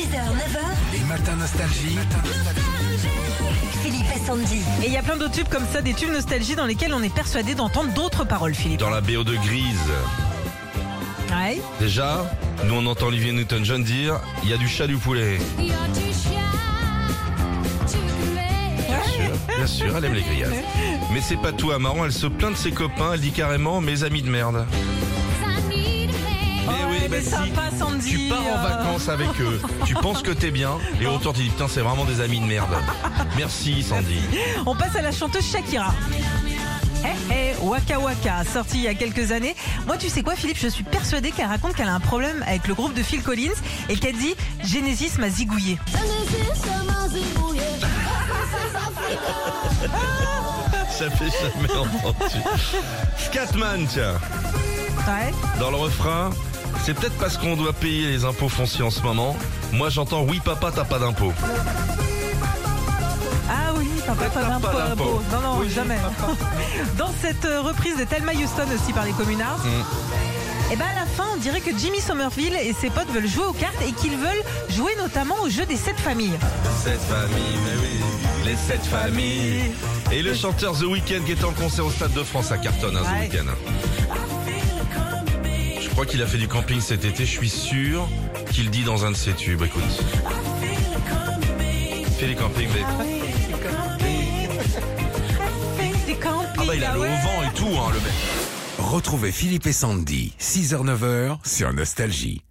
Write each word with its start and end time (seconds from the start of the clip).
6h, 0.00 0.16
9h, 0.16 0.60
Les 0.94 1.00
matins 1.00 1.36
nostalgie. 1.36 1.98
Philippe 3.82 4.06
et 4.16 4.18
Sandy. 4.26 4.62
Et 4.82 4.86
il 4.86 4.92
y 4.94 4.96
a 4.96 5.02
plein 5.02 5.16
d'autres 5.18 5.34
tubes 5.34 5.48
comme 5.48 5.66
ça, 5.70 5.82
des 5.82 5.92
tubes 5.92 6.10
nostalgie 6.10 6.54
dans 6.56 6.64
lesquels 6.64 6.94
on 6.94 7.02
est 7.02 7.12
persuadé 7.14 7.54
d'entendre 7.54 7.92
d'autres 7.92 8.24
paroles, 8.24 8.54
Philippe. 8.54 8.80
Dans 8.80 8.88
la 8.88 9.02
BO 9.02 9.24
de 9.24 9.36
Grise, 9.36 9.76
Ouais. 11.30 11.60
déjà, 11.80 12.24
nous 12.64 12.74
on 12.76 12.86
entend 12.86 13.08
Olivier 13.08 13.32
Newton-John 13.32 13.84
dire 13.84 14.18
il 14.42 14.48
y 14.48 14.54
a 14.54 14.56
du 14.56 14.68
chat 14.68 14.86
du 14.86 14.96
poulet. 14.96 15.38
Bien 15.58 15.68
sûr, 19.04 19.56
bien 19.58 19.66
sûr, 19.66 19.96
elle 19.98 20.04
aime 20.06 20.14
les 20.14 20.22
grillades. 20.22 20.54
Mais 21.12 21.20
c'est 21.20 21.36
pas 21.36 21.52
tout, 21.52 21.70
marrant, 21.78 22.06
elle 22.06 22.12
se 22.12 22.26
plaint 22.26 22.52
de 22.52 22.56
ses 22.56 22.72
copains, 22.72 23.12
elle 23.12 23.20
dit 23.20 23.32
carrément 23.32 23.82
mes 23.82 24.02
amis 24.02 24.22
de 24.22 24.30
merde. 24.30 24.66
Sympa, 27.18 27.70
Sandy. 27.76 28.08
Tu 28.08 28.28
pars 28.28 28.40
en 28.40 28.58
euh. 28.58 28.68
vacances 28.68 29.08
avec 29.08 29.28
eux, 29.40 29.60
tu 29.84 29.94
penses 29.94 30.22
que 30.22 30.30
t'es 30.30 30.50
bien, 30.50 30.78
et 31.00 31.06
au 31.06 31.14
retour 31.14 31.32
tu 31.32 31.42
dis 31.42 31.48
putain 31.48 31.66
c'est 31.68 31.80
vraiment 31.80 32.04
des 32.04 32.20
amis 32.20 32.38
de 32.40 32.44
merde. 32.44 32.70
Merci 33.36 33.82
Sandy. 33.82 34.20
On 34.64 34.74
passe 34.76 34.94
à 34.94 35.02
la 35.02 35.12
chanteuse 35.12 35.44
Shakira. 35.50 35.92
Eh 37.04 37.32
eh, 37.32 37.54
Waka 37.62 37.98
Waka, 37.98 38.44
sortie 38.44 38.78
il 38.78 38.84
y 38.84 38.88
a 38.88 38.94
quelques 38.94 39.32
années. 39.32 39.56
Moi, 39.86 39.96
tu 39.96 40.08
sais 40.08 40.22
quoi, 40.22 40.34
Philippe, 40.36 40.58
je 40.58 40.68
suis 40.68 40.84
persuadée 40.84 41.30
qu'elle 41.30 41.46
raconte 41.46 41.74
qu'elle 41.74 41.88
a 41.88 41.94
un 41.94 42.00
problème 42.00 42.44
avec 42.46 42.68
le 42.68 42.74
groupe 42.74 42.94
de 42.94 43.02
Phil 43.02 43.22
Collins 43.22 43.54
et 43.88 43.96
qu'elle 43.96 44.16
dit 44.16 44.34
Genesis 44.64 45.12
m'a 45.18 45.30
zigouillé. 45.30 45.78
J'avais 50.98 51.30
jamais 51.30 51.72
entendu. 51.72 52.42
Scatman 53.16 53.86
tiens. 53.88 54.14
Ouais. 55.06 55.32
Dans 55.58 55.70
le 55.70 55.76
refrain, 55.76 56.30
c'est 56.84 56.94
peut-être 56.94 57.16
parce 57.18 57.36
qu'on 57.38 57.56
doit 57.56 57.72
payer 57.72 58.08
les 58.08 58.24
impôts 58.24 58.48
fonciers 58.48 58.82
en 58.84 58.90
ce 58.90 59.00
moment. 59.02 59.36
Moi 59.72 59.88
j'entends 59.90 60.22
oui 60.22 60.40
papa 60.44 60.70
t'as 60.74 60.84
pas 60.84 60.98
d'impôts. 60.98 61.32
Ah 63.48 63.72
oui, 63.76 63.88
papa, 64.06 64.24
pas 64.26 64.40
T'as 64.40 64.48
d'impôt. 64.48 64.68
pas 64.68 64.88
d'impôt. 64.88 65.22
Non, 65.32 65.40
non, 65.40 65.58
Oui, 65.60 65.70
jamais. 65.70 65.98
Dans 66.98 67.10
cette 67.20 67.44
euh, 67.44 67.62
reprise 67.62 67.96
de 67.96 68.04
Thelma 68.04 68.32
Houston 68.32 68.66
aussi 68.74 68.92
par 68.92 69.04
les 69.04 69.12
communards, 69.12 69.58
Mm. 69.58 70.72
et 70.72 70.76
ben 70.76 70.84
à 70.84 71.00
la 71.00 71.06
fin, 71.06 71.24
on 71.34 71.36
dirait 71.38 71.60
que 71.60 71.70
Jimmy 71.76 72.00
Somerville 72.00 72.54
et 72.62 72.72
ses 72.72 72.90
potes 72.90 73.10
veulent 73.10 73.26
jouer 73.28 73.44
aux 73.46 73.52
cartes 73.52 73.80
et 73.86 73.92
qu'ils 73.92 74.16
veulent 74.16 74.42
jouer 74.70 74.92
notamment 74.98 75.36
au 75.42 75.48
jeu 75.48 75.66
des 75.66 75.76
sept 75.76 75.98
familles. 75.98 76.38
Sept 76.84 77.00
familles, 77.00 77.58
mais 77.64 77.80
oui, 77.80 78.44
les 78.46 78.56
sept 78.56 78.84
familles. 78.86 79.72
Et 80.12 80.22
le 80.22 80.34
chanteur 80.34 80.74
The 80.78 80.82
Weeknd 80.84 81.22
qui 81.26 81.32
est 81.32 81.44
en 81.44 81.52
concert 81.52 81.84
au 81.86 81.90
Stade 81.90 82.12
de 82.12 82.22
France 82.22 82.52
à 82.52 82.58
Carton, 82.58 82.92
hein, 82.96 83.02
Ouais. 83.02 83.28
The 83.28 83.32
Weeknd. 83.34 83.50
Je 85.90 85.94
crois 85.94 86.06
qu'il 86.06 86.22
a 86.22 86.26
fait 86.26 86.38
du 86.38 86.46
camping 86.46 86.80
cet 86.80 87.04
été, 87.04 87.26
je 87.26 87.30
suis 87.30 87.50
sûr 87.50 88.08
qu'il 88.52 88.70
dit 88.70 88.84
dans 88.84 89.04
un 89.04 89.10
de 89.10 89.16
ses 89.16 89.32
tubes, 89.32 89.60
écoute. 89.60 89.82
Fait 92.16 92.28
du 92.28 92.36
camping, 92.36 92.68
mais... 92.72 92.84
Ah 96.58 96.62
bah 96.64 96.76
il 96.76 96.84
a 96.84 96.94
le 96.94 97.00
vent 97.00 97.42
et 97.42 97.54
tout, 97.56 97.76
hein, 97.76 97.90
le 97.92 97.98
mec. 97.98 98.12
Retrouvez 98.78 99.32
Philippe 99.32 99.66
et 99.66 99.72
Sandy, 99.72 100.32
6h-9h 100.38 101.38
sur 101.44 101.72
Nostalgie. 101.72 102.42